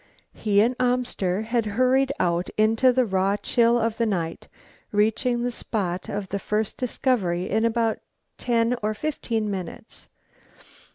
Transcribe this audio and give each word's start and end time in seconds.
He 0.33 0.61
and 0.61 0.75
Amster 0.79 1.43
had 1.43 1.67
hurried 1.77 2.11
out 2.19 2.49
into 2.57 2.91
the 2.91 3.05
raw 3.05 3.37
chill 3.37 3.77
of 3.79 3.97
the 3.99 4.07
night, 4.07 4.47
reaching 4.91 5.43
the 5.43 5.51
spot 5.51 6.09
of 6.09 6.29
the 6.29 6.39
first 6.39 6.75
discovery 6.77 7.47
in 7.47 7.65
about 7.65 7.99
ten 8.39 8.75
or 8.81 8.95
fifteen 8.95 9.51
minutes. 9.51 10.07